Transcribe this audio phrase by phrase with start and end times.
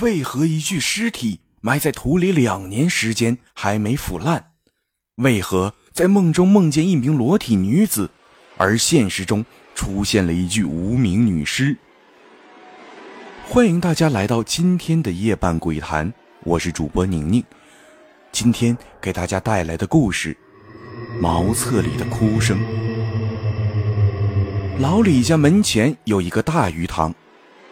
[0.00, 4.52] 为何一具尸体埋在土里两年时间还没腐烂？
[5.16, 8.08] 为何在梦中梦见一名裸体女子，
[8.56, 11.76] 而现实中出现了一具无名女尸？
[13.44, 16.12] 欢迎大家来到今天的夜半鬼谈，
[16.44, 17.42] 我是主播宁宁。
[18.30, 20.36] 今天给大家带来的故事
[21.20, 22.60] 《茅厕里的哭声》。
[24.78, 27.12] 老李家门前有一个大鱼塘，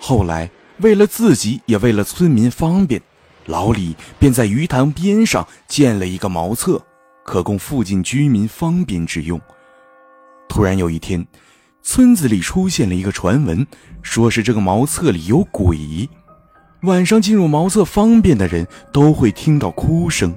[0.00, 0.50] 后来。
[0.78, 3.00] 为了自己，也为了村民方便，
[3.46, 6.80] 老李便在鱼塘边上建了一个茅厕，
[7.24, 9.40] 可供附近居民方便之用。
[10.48, 11.26] 突然有一天，
[11.82, 13.66] 村子里出现了一个传闻，
[14.02, 16.08] 说是这个茅厕里有鬼，
[16.82, 20.34] 晚上进入茅厕方便的人都会听到哭声。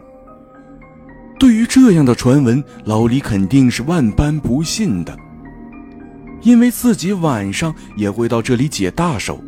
[1.37, 5.17] 对于这样的传闻，老李肯定是万般不信的，
[6.41, 9.41] 因为自己晚上也会到这里解大手。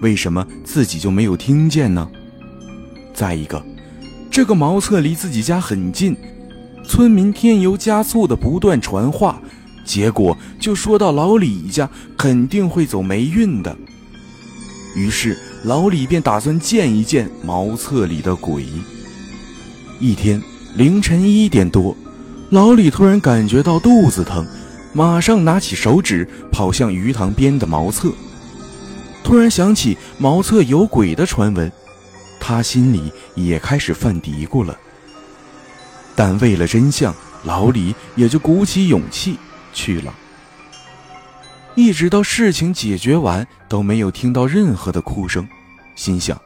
[0.00, 2.08] 为什么自己就没有听见呢？
[3.14, 3.64] 再一个，
[4.30, 6.16] 这个茅厕离自己家很近，
[6.86, 9.40] 村民添油加醋的不断传话，
[9.84, 13.74] 结果就说到老李家肯定会走霉运的。
[14.94, 18.64] 于是老李便打算见一见茅厕里的鬼。
[19.98, 20.42] 一天
[20.74, 21.96] 凌晨一点多，
[22.50, 24.46] 老李突然感觉到肚子疼，
[24.92, 28.12] 马上拿起手指跑向鱼塘边的茅厕。
[29.26, 31.70] 突然想起茅厕有鬼的传闻，
[32.38, 34.78] 他心里也开始犯嘀咕了。
[36.14, 39.36] 但为了真相，老李也就鼓起勇气
[39.72, 40.14] 去了。
[41.74, 45.44] 一直到事情解决完，都没有听到任何的哭声，
[45.96, 46.40] 心想：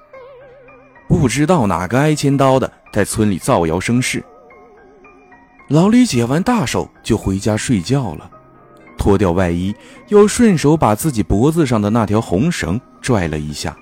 [1.07, 4.25] 不知道哪个挨千刀的在村里造谣生事。
[5.69, 8.31] 老李解完大手就回家睡觉了。
[9.01, 9.75] 脱掉外衣，
[10.09, 13.75] 又顺手把自己脖子上的那条红绳拽了一下。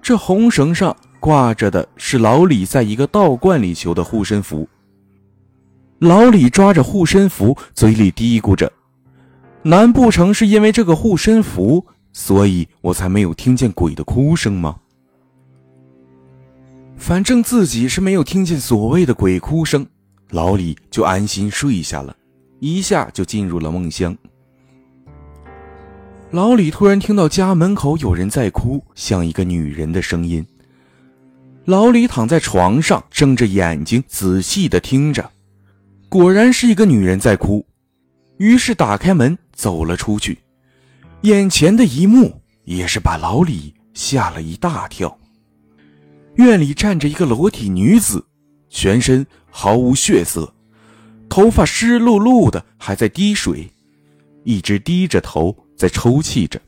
[0.00, 4.66] 这红绳上挂着的是老李在一个道观里求的护身符。
[5.98, 8.72] 老李抓着护身符，嘴里嘀咕着
[9.62, 14.76] ：“难不成是因为这个护身符，所以我才没有听见鬼的哭声吗？”
[16.96, 19.86] 反正自己是没有听见所谓的鬼哭声，
[20.30, 22.16] 老李就安心睡下了。
[22.62, 24.16] 一下就进入了梦乡。
[26.30, 30.46] 老李突然听到家门口有人在哭，像一个女人的声音。
[31.64, 35.28] 老李躺在床上，睁着眼睛仔细的听着，
[36.08, 37.66] 果然是一个女人在哭。
[38.38, 40.38] 于是打开门走了出去，
[41.22, 45.18] 眼前的一幕也是把老李吓了一大跳。
[46.36, 48.24] 院里站着一个裸体女子，
[48.70, 50.54] 全身毫无血色。
[51.32, 53.72] 头发湿漉漉的，还在滴水，
[54.44, 56.60] 一直低着头在抽泣着。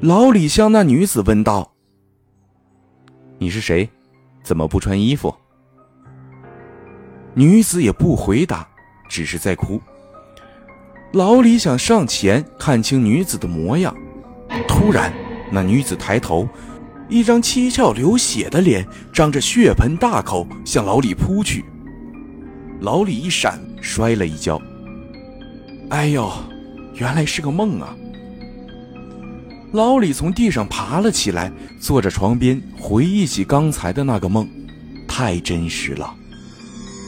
[0.00, 1.74] 老李向那女子问道
[3.36, 3.86] ：“你是谁？
[4.42, 5.34] 怎么不穿衣服？”
[7.36, 8.66] 女子也不回答，
[9.10, 9.78] 只是在哭。
[11.12, 13.94] 老李想上前看清女子的模样，
[14.66, 15.12] 突然，
[15.50, 16.48] 那女子抬头，
[17.10, 21.62] 一张七窍流血的脸，张着血盆大口向老李扑去。
[22.82, 24.60] 老李一闪，摔了一跤。
[25.90, 26.28] 哎呦，
[26.94, 27.94] 原来是个梦啊！
[29.70, 34.48] 老李从地上爬了起来，坐在床边回忆起刚才的那个梦，
[35.06, 36.12] 太真实了。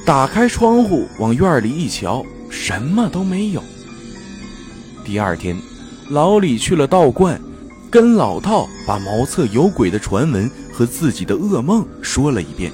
[0.07, 3.61] 打开窗户往院里一瞧，什么都没有。
[5.05, 5.57] 第二天，
[6.09, 7.41] 老李去了道观，
[7.91, 12.71] 跟老道把茅厕有鬼的传闻和自己的噩梦说了一遍。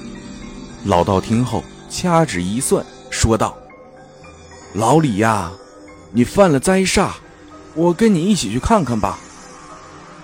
[0.85, 1.63] 老道听后。
[1.91, 3.55] 掐指一算，说道
[4.73, 5.51] ：“老李呀，
[6.11, 7.09] 你犯了灾煞，
[7.75, 9.19] 我跟你一起去看看吧。”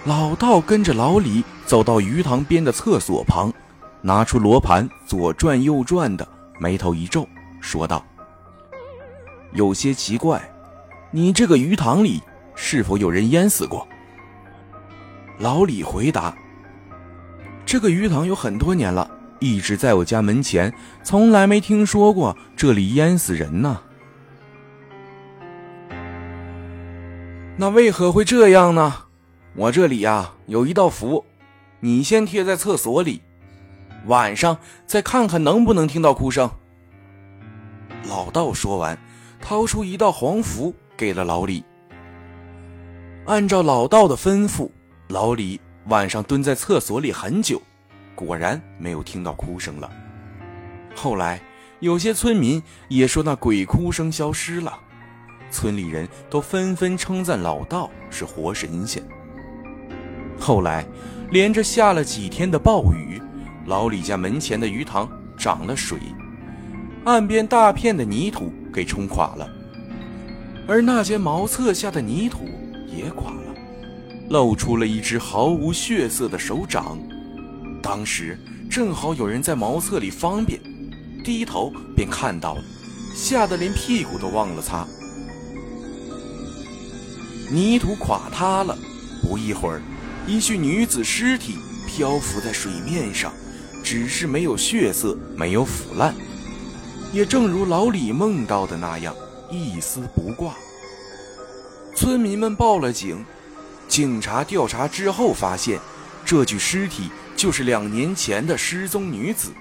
[0.05, 3.53] 老道跟着老李走到鱼塘边的厕所旁，
[4.01, 6.25] 拿出罗盘，左转右转的，
[6.57, 7.27] 眉头一皱，
[7.59, 8.01] 说道
[9.51, 10.41] ：“有些奇怪，
[11.11, 12.23] 你这个鱼塘里
[12.55, 13.85] 是否有人淹死过？”
[15.37, 16.33] 老李回答
[17.65, 20.73] ：“这个鱼塘有很多年了。”一直在我家门前，
[21.03, 23.81] 从来没听说过这里淹死人呢。
[27.57, 29.05] 那为何会这样呢？
[29.55, 31.25] 我这里呀有一道符，
[31.79, 33.21] 你先贴在厕所里，
[34.05, 36.49] 晚上再看看能不能听到哭声。
[38.07, 38.97] 老道说完，
[39.41, 41.63] 掏出一道黄符给了老李。
[43.25, 44.69] 按照老道的吩咐，
[45.07, 47.61] 老李晚上蹲在厕所里很久。
[48.17, 49.87] 果然没有听到哭声了。
[50.95, 51.39] 后来
[51.79, 52.59] 有些村民
[52.89, 54.73] 也说那鬼哭声消失了，
[55.51, 59.03] 村里人都纷纷称赞老道是活神仙。
[60.39, 60.83] 后来，
[61.29, 63.21] 连着下了几天的暴雨，
[63.67, 65.99] 老李家门前的鱼塘涨了水，
[67.05, 69.47] 岸边大片的泥土给冲垮了，
[70.67, 72.49] 而那间茅厕下的泥土
[72.87, 73.53] 也垮了，
[74.29, 76.97] 露出了一只毫无血色的手掌。
[77.87, 78.37] 当时
[78.69, 80.59] 正好有人在茅厕里方便，
[81.23, 82.63] 低头便看到了，
[83.15, 84.85] 吓得连屁股都忘了擦。
[87.49, 88.77] 泥土垮塌了，
[89.21, 89.81] 不一会儿，
[90.27, 93.31] 一具女子尸体漂浮在水面上，
[93.81, 96.13] 只是没有血色，没有腐烂，
[97.13, 99.15] 也正如老李梦到的那样，
[99.49, 100.53] 一丝不挂。
[101.95, 103.23] 村民们报了警，
[103.87, 105.79] 警察调查之后发现，
[106.25, 109.53] 这具尸体就是两年前的失踪女子。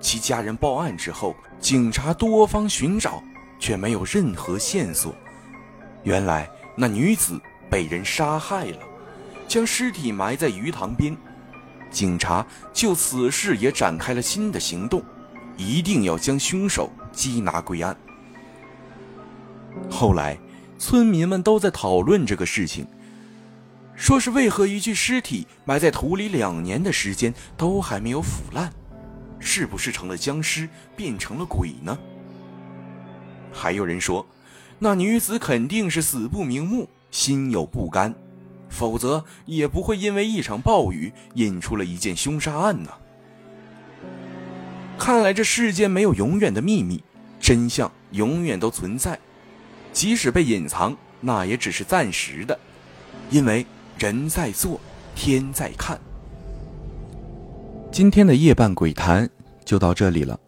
[0.00, 3.22] 其家人报案之后，警察多方寻找，
[3.60, 5.14] 却没有任何线索。
[6.02, 6.50] 原来。
[6.76, 7.38] 那女子
[7.68, 8.78] 被人杀害了，
[9.46, 11.14] 将尸体埋在鱼塘边。
[11.90, 15.04] 警察就此事也展开了新的行动，
[15.58, 17.94] 一定要将凶手缉拿归案。
[19.90, 20.38] 后来，
[20.78, 22.86] 村民们都在讨论这个事情，
[24.00, 28.72] 说是为何一具尸体埋在土里两年的时间都还没有腐烂，
[29.38, 30.66] 是不是成了僵尸，
[30.96, 31.96] 变成了鬼呢？
[33.52, 34.26] 还有人说。
[34.78, 38.14] 那女子肯定是死不瞑目，心有不甘，
[38.70, 42.90] 否则也不会因为一场暴雨引出了一件凶杀案呢。
[44.98, 47.04] 看来这世间没有永远的秘密，
[47.38, 49.18] 真相永远都存在，
[49.92, 52.58] 即使被隐藏，那也只是暂时的，
[53.28, 53.66] 因为
[54.00, 54.80] 人在做，
[55.14, 56.00] 天在看。
[57.92, 59.28] 今天的夜半鬼谈
[59.62, 60.40] 就到这里了，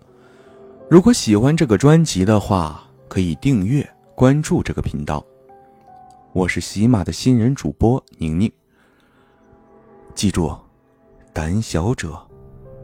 [0.88, 3.86] 如果喜欢这个专辑的话，可以订阅。
[4.14, 5.22] 关注这个频道，
[6.32, 8.50] 我是喜马的新人主播宁宁。
[10.14, 10.56] 记住，
[11.34, 12.18] 胆小者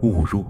[0.03, 0.45] 勿入。